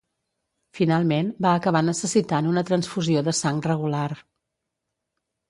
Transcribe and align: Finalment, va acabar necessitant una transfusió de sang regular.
Finalment, 0.77 1.29
va 1.45 1.51
acabar 1.57 1.81
necessitant 1.89 2.49
una 2.53 2.65
transfusió 2.71 3.25
de 3.29 3.35
sang 3.43 3.61
regular. 3.69 4.09